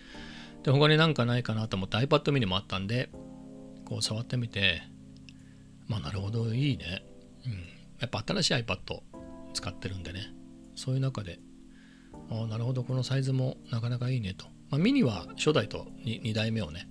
[0.62, 3.10] で、他になんかないかなと思って iPad mini もあったんで、
[3.84, 4.82] こう触ってみて、
[5.88, 7.04] まあ、なるほど、いいね。
[7.46, 7.52] うん。
[8.00, 9.00] やっぱ新しい iPad
[9.54, 10.32] 使ってるんでね。
[10.74, 11.38] そういう中で、
[12.30, 14.46] ああ、なるほど、このサイズもなかなかいいねと。
[14.70, 16.88] まあ、ミニは初代と 2, 2代目をね、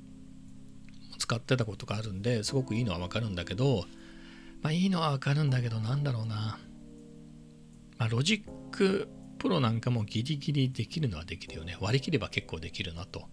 [1.18, 3.86] 使ってたことがあるんですごくいいのはわかるんだけど、
[4.62, 6.60] まあいいのはわかるんだけどなんだろうな。
[7.98, 9.08] まあ Logic
[9.46, 11.78] Pro なんかもギリギリできるのはできるよね。
[11.80, 13.28] 割り切れば結構できるなと。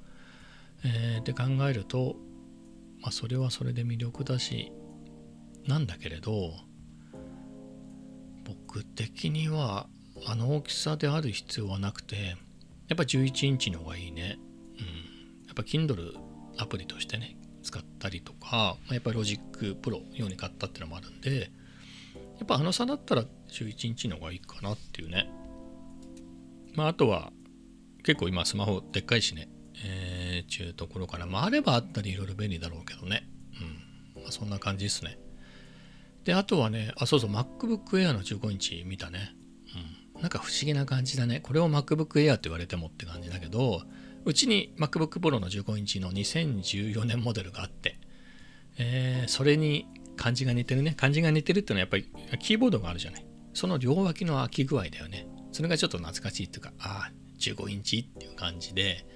[0.85, 2.16] えー、って考えると、
[3.01, 4.72] まあそれはそれで魅力だし
[5.66, 6.53] なんだけれど
[8.44, 9.88] 僕的には
[10.27, 14.38] あの大きさである必要はなくてやっぱ11インチの方がいいね
[14.79, 16.18] うんやっぱ Kindle
[16.59, 21.46] アプリとしてね使ったりとか、ま、やっぱり Logic Pro 用に買ったってのもあるんでや
[22.44, 25.29] っぱあの差だったら11インチの方がいいかなっていうね
[26.74, 27.32] まああとは
[28.02, 29.48] 結構今スマホでっかいしね。
[29.85, 31.26] えー、ちゅうところから。
[31.26, 33.28] まああればあったりいろいろ便利だろうけどね。
[34.16, 34.22] うん。
[34.22, 35.18] まあそんな感じですね。
[36.24, 39.35] であとはねあそうそう MacBook Air の15インチ見たね。
[40.14, 40.22] うん。
[40.22, 41.40] なんか不思議な感じだね。
[41.40, 43.82] これを MacBook Air って言われてもって感じだけど
[44.24, 47.98] うちに MacBook Pro の15インチの2014年モデルがあって、
[48.78, 50.94] えー、それに漢字が似てるね。
[50.96, 52.06] 漢字が似てるってのはやっぱり
[52.38, 53.26] キーボードがあるじゃない。
[53.54, 55.26] その両脇の空き具合だよね。
[55.52, 59.06] それがちょっと懐かしいっていうか、ああ、15インチっていう感じで、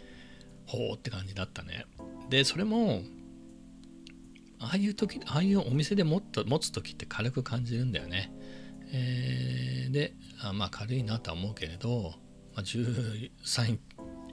[0.67, 1.87] ほーって感じだったね。
[2.29, 3.03] で、それも、
[4.59, 8.33] ああいう時、ああいうお店で持った持つ時って軽く感じるんだよね。
[8.93, 12.15] えー、であ、まあ軽いなとは思うけれど、
[12.55, 13.79] まあ、13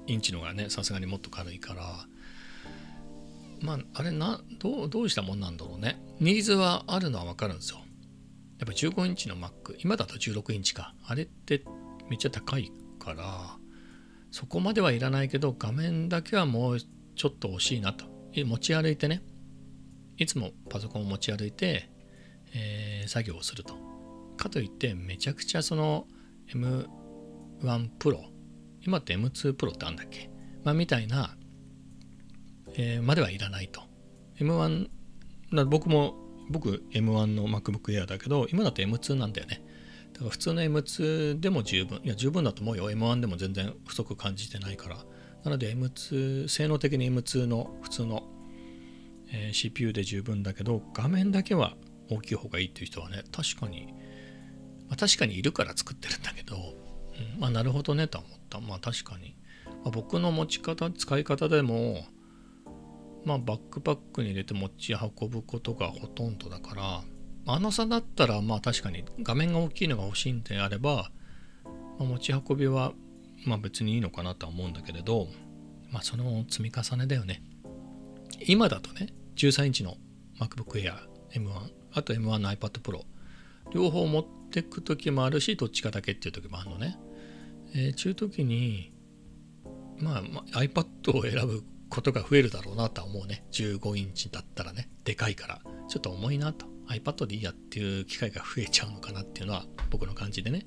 [0.07, 2.05] インチのがね、さすがにもっと軽いから、
[3.61, 6.01] まあ、あれなどう、どうしたもんなんだろうね。
[6.19, 7.79] ニーズはあるのはわかるんですよ。
[8.59, 10.93] やっぱ15インチの Mac、今だと16インチか。
[11.05, 11.63] あれって
[12.09, 13.57] めっちゃ高いから、
[14.31, 18.05] そこまではいらないけど、画面だけはもうちょっと欲しいなと。
[18.35, 19.21] 持ち歩いてね、
[20.17, 21.89] いつもパソコンを持ち歩いて、
[22.53, 23.75] えー、作業をすると。
[24.37, 26.07] かといって、めちゃくちゃその
[26.51, 26.87] M1
[27.99, 28.17] Pro、
[28.81, 30.31] 今って M2 Pro ってあるんだっけ？
[30.63, 31.37] まあ、みたいな、
[32.75, 33.81] えー、まではいらないと。
[34.39, 34.89] M1、
[35.67, 36.15] 僕も、
[36.49, 39.63] 僕 M1 の MacBook Air だけど、今だと M2 なんだよね。
[40.13, 41.99] だから普通の M2 でも十分。
[42.03, 42.91] いや、十分だと思うよ。
[42.91, 44.97] M1 でも全然不足感じてないから。
[45.43, 48.23] なので M2、性能的に M2 の普通の、
[49.31, 51.75] えー、CPU で十分だけど、画面だけは
[52.09, 53.87] 大きい方がいいっていう人はね、確かに、
[54.87, 58.59] まあ、確かにいるから作ってるんだけど、うん、まあなるほどねとは思った。
[58.59, 59.35] まあ確かに。
[59.65, 62.05] まあ、僕の持ち方、使い方でも、
[63.25, 67.03] まあ、バックパックに入れて持ち運ぶことがほとんどだから
[67.45, 71.11] あの差だったらまあ確かに画面が大きいのが欲しいんであれば、
[71.63, 72.93] まあ、持ち運びは
[73.45, 75.27] まあ別にいいのかなとは思うんだけれど
[75.91, 77.43] まあその積み重ねだよね
[78.47, 79.97] 今だとね13インチの
[80.39, 80.95] MacBook Air
[81.33, 81.49] M1
[81.93, 83.01] あと M1 の iPad Pro
[83.73, 86.97] 両方持ってく時もあるしどっちかだけっていう時もあるのね、
[87.75, 88.93] えー、中時に
[89.99, 93.45] まあ、まあ、iPad を選ぶことが増えるだろうなとは思うね。
[93.51, 96.65] 15インチだったらね、でかいから、ちょっと重いなと。
[96.89, 100.65] iPad でいいやっていう機会が増えちゃうのかなっていうのは僕の感じでね。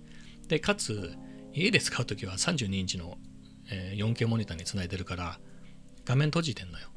[0.48, 1.14] で、かつ、
[1.52, 3.18] 家で使うときは32インチの、
[3.70, 5.40] え 4K モニターにつないでるから、
[6.04, 6.88] 画面閉じてんのよ。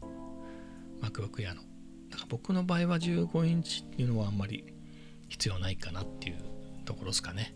[1.01, 1.61] MacBook Air の。
[2.09, 4.65] だから僕の場合は15インチっていうのはあんまり
[5.29, 6.37] 必要ないかなっていう
[6.85, 7.55] ところですかね。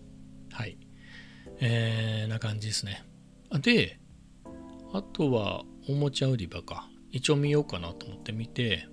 [0.51, 0.77] はい。
[1.59, 3.03] えー、な感じですね。
[3.61, 3.99] で、
[4.93, 6.89] あとはおもちゃ売り場か。
[7.11, 8.87] 一応見ようかなと思って見て、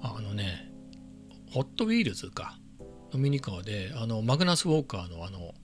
[0.00, 0.70] あのね、
[1.50, 2.58] ホットウィールズか
[3.12, 3.18] の。
[3.18, 5.54] ミニカーで、あの、マグナス・ウォーカーのあの、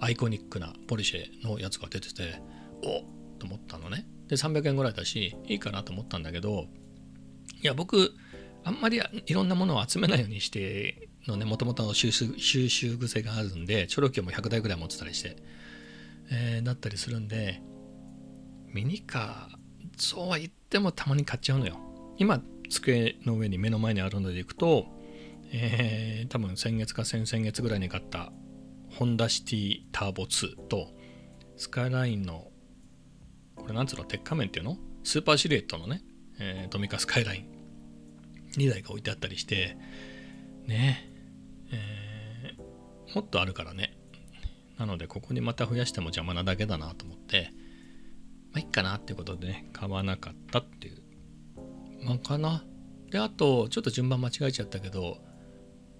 [0.00, 2.40] アイコニックなポルシェのやつが出てて、
[2.82, 3.04] おっ
[3.38, 4.06] と思ったのね。
[4.28, 6.66] で、300円ぐらいだし、いいかなと思ったんだけど、
[7.62, 8.12] いや、僕、
[8.64, 15.36] あんまりいろんなものを集めないようにしてのね、もともとの収集癖があるんで、チョロキョも100台ぐらい持ってたりして、
[16.30, 17.62] えー、だったりするんで、
[18.72, 19.56] ミニカー、
[19.96, 21.76] そうは言ってもたまに買っちゃうのよ。
[22.18, 24.86] 今、机の上に目の前にあるのでいくと、
[25.52, 28.32] えー、多分先月か先々月ぐらいに買った
[28.90, 30.88] ホンダシティターボ2と
[31.56, 32.48] スカイラインの
[33.56, 34.78] これなんつうの鉄仮面っていうの？
[35.04, 36.02] スーパーシルエットのね、
[36.38, 39.76] えー、ドミカスカイライン2台が置いてあったりして
[40.66, 41.08] ね
[41.72, 43.96] えー、もっとあるからね
[44.78, 47.52] なのでここにまた増やしても邪魔なだけだなと思って
[48.52, 51.02] まあいいかなっていうことでね、買わなかったっていう。
[52.02, 52.64] まあかな？
[53.10, 55.18] で、あと、ちょっと順番間違えちゃったけど、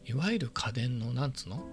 [0.05, 1.65] いわゆる家電の、なんつうの？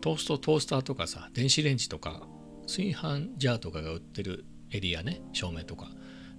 [0.00, 2.22] トースト、トースターとかさ、電子レンジとか、
[2.62, 5.88] 炊飯ジャーとかが売ってるエリアね、照明とか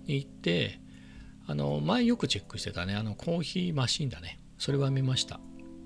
[0.06, 0.80] に行って、
[1.48, 4.40] あの、前よくチェックしてたね、あの、コーヒーマシンだね。
[4.58, 5.40] それは見ました。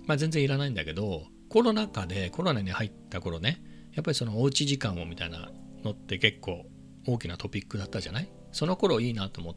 [0.05, 3.61] まあ全然いらないんだけど、コロナ禍でコロナに入った頃ね、
[3.93, 5.51] やっぱりそのおうち時間をみたいな
[5.83, 6.65] のって結構
[7.07, 8.29] 大きなトピックだったじゃない？
[8.51, 9.55] その頃いいなと思っ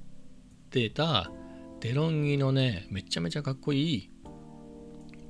[0.71, 1.31] てた
[1.81, 4.11] デロンギのねめちゃめちゃかっこいい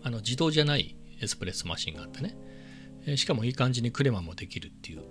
[0.02, 2.36] あの自動じゃないエスプレッソマシンがあってね、
[3.06, 5.02] えしかもいい感じにクレマもできるっていう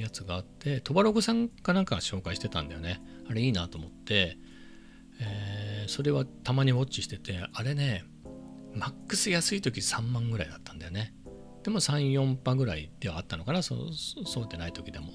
[0.00, 3.00] やつがあってトバログさんかなんか紹介してたんだよね。
[3.28, 4.38] あれいいなと思って、
[5.20, 8.04] えー、それはたまにウォッチしててあれね
[8.74, 11.14] マックス安い時3万ぐらいだったんだよね。
[11.62, 13.62] でも34パぐらいではあったのかな。
[13.62, 13.78] そう
[14.26, 15.12] そうでない時でも。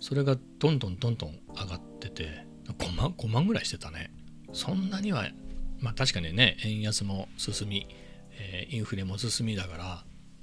[0.00, 4.12] それがどんどんどんどん上がってて5万 ,5 万ぐらいしてたね。
[4.52, 5.28] そんなには
[5.80, 7.86] まあ確かにね円安も進み、
[8.38, 9.84] えーインフレも進みだから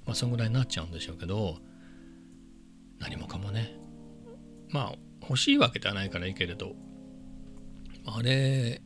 [0.05, 1.57] まあそんぐらいになっちゃうんでしょうけど
[2.99, 3.77] 何もかもね。
[4.69, 6.73] まあ欲しいわけではないからいいけれど
[8.05, 8.81] あれ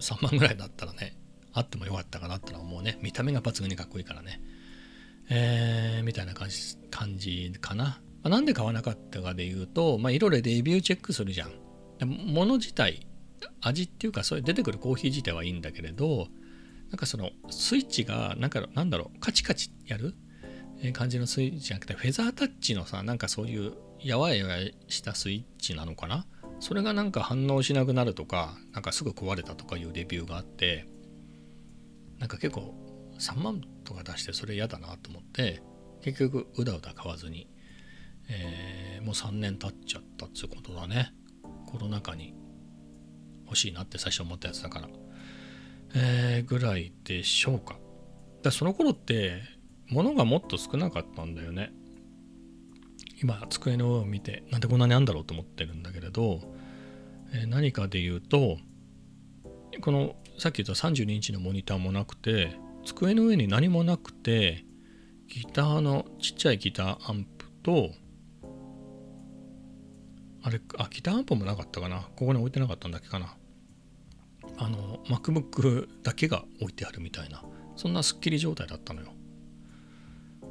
[0.00, 1.16] 3万ぐらいだったらね
[1.52, 2.98] あってもよかったかなってのは思うね。
[3.00, 4.40] 見た目が抜群にかっこいいからね。
[5.30, 11.50] えー、みたいな感じ感じかな、まあなんで買わなかったかで言うとまあいろいろレビューチェックするじゃん。
[11.98, 13.06] で物自体
[13.60, 16.28] 味っていうかそれ出てくるコーヒー自体はいいんだけれど
[16.90, 20.14] なんかそのスイッチがなんかなんだろうカチカチやる？
[20.92, 24.56] 感じのスイッチじゃなくてフェザータッチのさなんかそういうやわやわ
[24.88, 26.26] したスイッチなのかな？
[26.60, 30.86] それがなんか反応しなくなるとかなんかすぐ壊れたとかいうレビューがあって
[32.18, 32.74] なんか結構
[33.18, 35.62] 3万とか出してそれ嫌だなと思って
[36.02, 37.48] 結局うだうだ買わずに、
[38.28, 41.12] えーもう3年経っちゃったってことだね。
[41.66, 42.34] コロナ禍に。
[43.46, 44.88] 欲しいなって最初思ったやつだから、
[45.94, 47.78] えーぐらいでしょうか。
[48.42, 49.40] だその頃って
[49.88, 51.72] 物がもっと少なかったんだよね。
[53.22, 56.40] 今机の上を見てなんでこんなにあんだろうと思ってるんだけれど、
[57.32, 58.58] えー何かで言うと
[59.80, 64.64] このさっき言った32インチのモニターもなくて机の上に何もなくて
[65.28, 67.90] ギターのちっちゃいギターアンプと
[70.46, 72.02] あれあギターアンプもなかったかな？
[72.14, 73.34] ここに置いてなかったんだっけかな？
[74.58, 77.42] あの MacBook だけが置いてあるみたいな。
[77.74, 79.08] そんなスッキリ状態だったのよ、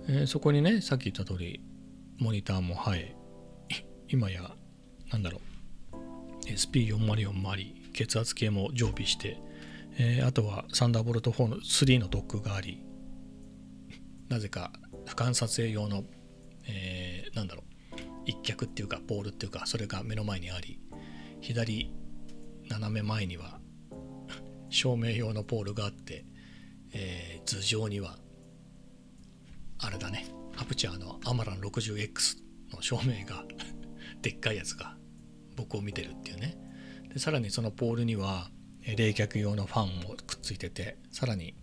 [0.10, 1.62] えーそこにねさっき言った通り
[2.20, 3.16] モニターも生え
[4.10, 4.52] 今や
[5.14, 5.40] なんだろ
[5.94, 6.46] う。
[6.46, 9.40] SP404 もあり血圧計も常備して、
[9.98, 12.84] えーあとはサンダーボルト4の3のドックがあり
[14.28, 14.74] なぜか
[15.06, 16.04] 俯瞰撮影用の、
[16.68, 17.75] えーなんだろう。
[18.26, 20.80] 一脚っていうかポールっていうかそれが目の前にあり
[21.42, 21.94] 左
[22.70, 23.60] 斜め前には
[24.70, 26.26] 照明用のポールがあって、
[26.94, 28.18] えー頭上には
[29.78, 30.26] あれだね
[30.58, 32.38] アプチャーのアマラン 60X
[32.72, 33.46] の照明が
[34.24, 34.98] でっかいやつが
[35.56, 36.58] 僕を見てるっていうね。
[37.14, 38.50] でさらにそのポールには
[38.82, 41.56] 冷却用のファンもくっついててさらに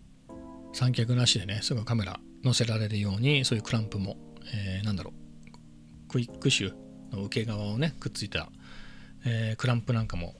[0.72, 4.16] 三脚なしでねすぐカメラ載せられるようにそういうクランプも、
[4.54, 5.22] えーなんだろう
[6.12, 6.74] クイックシュ
[7.10, 8.50] の受け側をねくっついた、
[9.24, 10.34] えークランプなんかも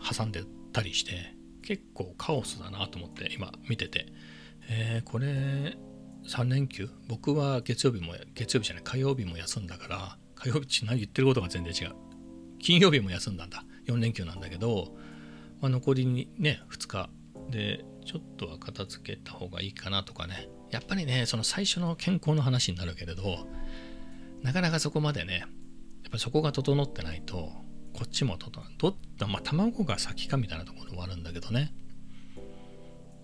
[0.00, 4.06] 挟んでたりして結構カオスだなと思って今見てて、
[4.68, 5.76] えーこれ
[6.26, 6.88] 3連休？
[7.08, 11.96] 僕は月曜日も月曜日じゃない火曜日も休んだから火曜日ち何言ってることが全然違う。
[12.60, 13.64] 金曜日も休んだんだ。
[13.88, 14.94] 4連休なんだけど、
[15.60, 17.10] まあ、残りにね2日。
[17.50, 20.48] でちょっとは片付けた方がいいかなとかね。
[20.70, 23.46] やっぱりねその最初の健康の話になるけれど
[24.44, 25.48] なかなかそこまでねやっ
[26.12, 27.50] ぱそこが整ってないと
[27.94, 28.94] こっちも整うどっ
[29.26, 31.72] まあ卵が先かみたいなところはあるんだけどね。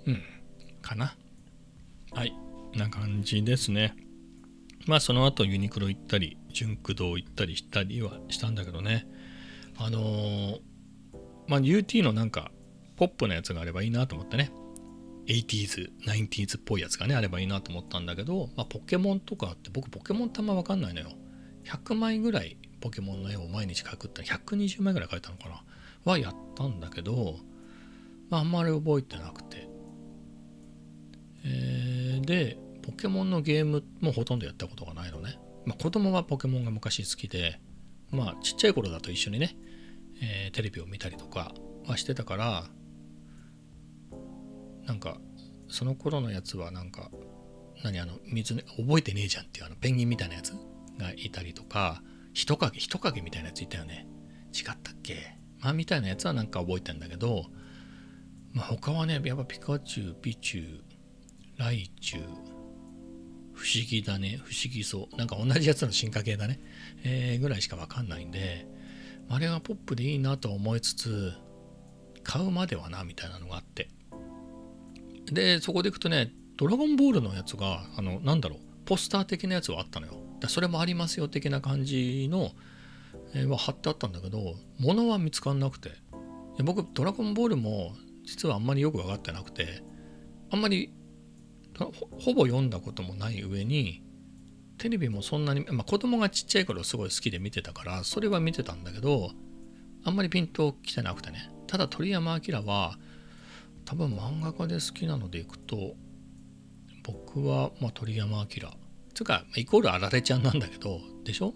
[0.07, 0.23] うん。
[0.81, 1.15] かな。
[2.13, 2.33] はい。
[2.75, 3.95] な感じですね。
[4.87, 9.07] まあその後ユニクロ行ったり純駆動行ったりしたりはしたんだけどね。
[9.77, 10.59] あのー
[11.49, 12.53] まあ UT のなんか
[12.97, 14.53] ポップなやつがあればいいなと思ってね。
[15.31, 21.11] 80s、90s っぽいやつがねあればいいなと思ったんだけど、まあ、ポケモンとかって僕ポケモンってあんま分かんないのよ。
[21.65, 25.63] 100枚ぐらいポケモンの絵を毎日描くって120枚ぐらい描いたのかな。
[26.05, 27.37] はやったんだけど、
[28.31, 29.69] まあ、あんまり覚えてなくて、
[31.45, 37.61] えーでポケモンのゲームもほとんどやったことがないのね、まあ、子供はポケモンが昔好きで
[38.11, 39.57] まあちっちゃい頃だと一緒にね、
[40.23, 41.53] えーテレビを見たりとか
[41.87, 42.65] はしてたから
[44.91, 45.19] なんか
[45.69, 47.13] その頃のやつはなんか
[47.85, 50.53] 何あの水ね覚えてねえじゃんっていうあのペンギンみたいなやつ？
[50.99, 54.09] がいたりとか人影人影みたいなやついたよね。
[54.53, 55.39] 違ったっけ？
[55.61, 57.45] まあみたいなやつはなんか覚えてんだけど
[58.53, 60.83] まあ他はねやっぱピカチュウピチュウ
[61.57, 62.25] ライチュウ
[63.55, 65.17] 不思議だね不思議そう。
[65.17, 66.59] なんか同じやつの進化系だね、
[67.05, 68.67] えーぐらいしかわかんないんで
[69.29, 71.33] あれがポップでいいなと思いつつ
[72.25, 73.89] 買うまではなみたいなのがあって。
[75.33, 80.15] でそこでいくとねドラゴンボールのやつがあのなんだろうポスター的なやつはあったのよ。
[80.41, 82.53] だそれもありますよ的な感じの、
[83.35, 85.91] えーは貼ってあったんだけど物は見つかんなくて。
[86.63, 89.83] 僕ドラゴンボールも実はあんまりよく分かってなくて
[90.51, 90.93] あんまり
[91.79, 94.03] ほほぼ読んだこともない上に
[94.79, 99.31] テレビもそんなに、まあ、子供がちっちゃい頃すごい好きで見てたからそれは見てたんだけど
[100.05, 101.51] あんまりピンときてなくてね。
[101.67, 102.99] ただ鳥山明は
[103.91, 105.97] 多分漫画家で好きなのでいくと
[107.03, 108.47] 僕は、まあ、鳥山明。
[109.15, 111.55] つうかイコールあられちゃんなんだけどでしょ？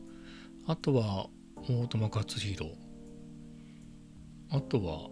[0.67, 1.29] あとは
[1.69, 2.25] 大友克
[2.59, 2.77] 洋。
[4.51, 5.11] あとは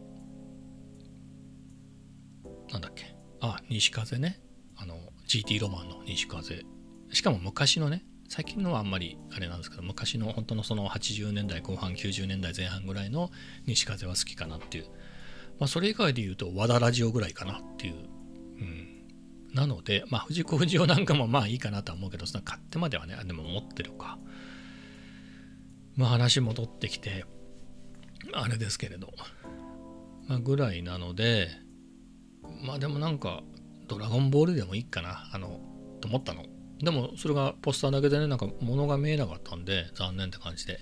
[2.72, 3.14] なんだっけ？
[3.40, 4.40] あ西風ね。
[4.76, 4.96] あの
[5.28, 6.64] GT ロマンの西風。
[7.12, 13.30] しかも昔のね最近のはあんまりあれなんですけど昔の本当のその80年代後半90年代前半ぐらいの
[13.66, 14.86] 西風は好きかなっていう
[15.62, 17.94] まあそれ以外で言うと和田ラジオぐらいかなっていう。
[17.94, 19.54] うん。
[19.54, 24.18] なのでまあ藤子不二雄なんかもまあいいかなとは思うけどその買ってまではねでも持ってるか。
[25.94, 27.26] まあ話戻ってきて
[28.32, 29.12] あれですけれど。
[30.26, 31.46] まあぐらいなので
[32.66, 33.44] まあでもなんか
[33.86, 35.60] ドラゴンボールでもいいかなあの
[36.00, 36.44] と思ったの。
[36.80, 40.80] でもそれがポスターだけでねなんか物が見えなかったんで残念って感じで。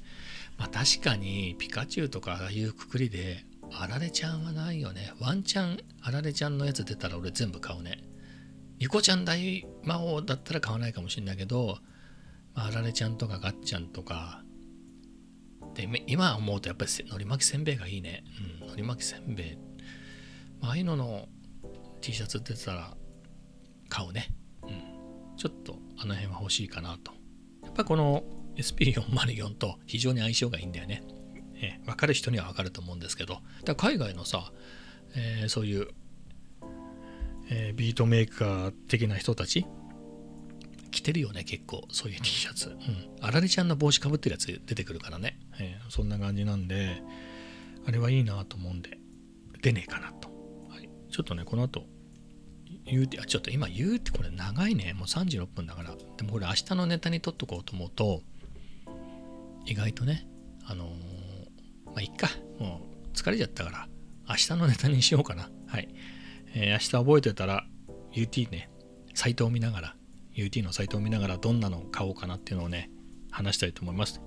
[0.56, 5.12] まあ確かにピカチュウとかああいうくくりであられちゃんはないよね。
[5.20, 8.02] ワンチャンあられちゃんのやつ出たら俺全部買うね。
[8.78, 11.78] ニコちゃん大魔王だったら買わないかもしれないけど、
[12.54, 14.42] まあ、あられちゃんとかガッチャンとか。
[15.74, 18.24] で今思うとやっぱりのり巻きせんべいがいいね。
[18.62, 19.58] うんのり巻きせんべい、
[20.60, 21.28] まああいうのの
[22.00, 22.96] T シャツ出てたら
[23.88, 24.28] 買うね。
[24.62, 25.36] うん。
[25.36, 27.12] ちょっとあの辺は欲しいかなと。
[27.62, 28.24] やっぱこの
[28.56, 31.02] SP404 と非常に相性がいいんだよね。
[31.60, 33.40] え分かる人には分かると思うんですけど。
[33.64, 34.52] だ海外のさ、
[35.14, 35.88] えー、そういう、
[37.48, 39.66] えー、ビートメーカー的な人たち
[40.90, 41.86] 着てるよね結構。
[41.90, 42.76] そういう T シャツ、うん、
[43.20, 47.02] あられちゃんの帽子かぶってるやつ出てくるからね、えー、そんな感じなんで
[47.86, 48.98] あれはいいなと思うんで。
[49.62, 50.28] 出ねえかなと、
[50.70, 51.84] はい、ちょっとねこの後
[52.86, 54.94] 言うてあちょっと今言うってこれ長いね。
[54.94, 55.94] もう36分だから。
[56.16, 58.22] でもこれ明日のネタに撮っとこうと思うと
[59.66, 60.26] 意外とね
[60.64, 60.90] あのー、
[62.00, 62.30] あいっか。
[62.58, 62.80] も
[63.12, 63.88] う疲れちゃったから。
[64.26, 65.50] 明日のネタにしようかな。
[65.66, 65.88] はい、
[66.54, 67.66] えー、明日覚えてたら
[68.14, 68.70] UT ね。
[69.14, 69.96] サイトを見ながら。
[70.34, 72.90] UT のサイトを見ながらどんなのを買おうかなっていうのをね
[73.30, 74.22] 話したいと思います。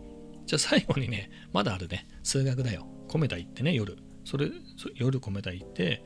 [0.45, 2.07] じゃあ最後にねまだあるね。
[2.21, 2.85] 数学だよ。
[3.07, 3.97] コメダ行ってね夜。
[4.23, 4.51] それ
[4.93, 6.05] 夜コメダ行って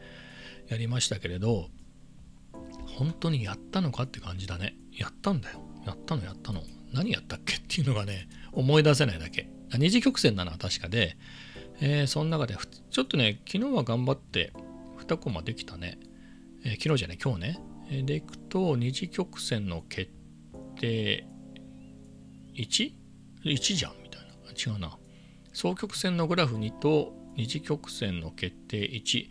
[0.69, 1.67] やりましたけれど
[2.97, 4.77] 本当にやったのかって感じだね。
[4.93, 5.59] やったんだよ。
[5.85, 6.61] やったのやったの。
[6.93, 9.49] 何やったっけっていうのがね思い出せないだけ。
[9.75, 11.17] 二次曲線なのは確かで、
[11.79, 12.55] えー、その中で
[12.89, 14.51] ちょっとね昨日は頑張って
[14.97, 15.99] 2コマできたね、
[16.65, 17.59] えー、昨日じゃね今日ね。
[17.89, 20.11] えでいくと二次曲線の決
[20.79, 21.25] 定
[22.55, 24.27] 1?1 じゃんみたいな。
[24.73, 24.97] 違うな。
[25.53, 29.29] 双曲線のグラフ2と二次曲線の決定1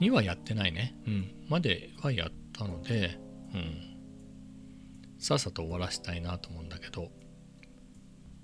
[0.00, 0.94] にはやってないね。
[1.06, 1.30] うん。
[1.48, 3.18] まではやったので
[3.54, 3.92] うん。
[5.18, 7.10] さっさと終わらせたいなと思うんだけど。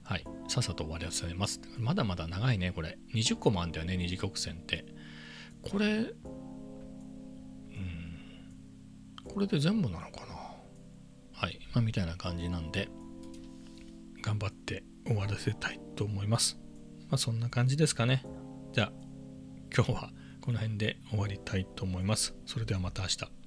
[0.09, 0.25] はい。
[0.49, 1.61] さっさと終わらせます。
[1.77, 2.99] まだまだ長いねこれ。
[3.15, 4.87] 20個もあるんだよね二次曲線って。
[5.61, 6.15] これうん。
[9.23, 10.35] これで全部なのかな。
[11.35, 12.89] はい、まあ、みたいな感じなんで
[14.23, 16.59] 頑張って終わらせたいと思います。
[17.11, 18.25] まあそんな感じですかね。
[18.73, 18.93] じゃあ
[19.77, 22.35] 今日はこの辺で終わりたいと思います。
[22.47, 23.38] それではまた明日。